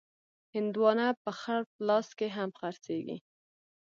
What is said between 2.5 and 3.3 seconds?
خرڅېږي.